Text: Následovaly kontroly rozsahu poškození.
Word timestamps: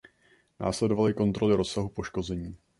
Následovaly 0.59 1.13
kontroly 1.13 1.55
rozsahu 1.55 1.89
poškození. 1.89 2.57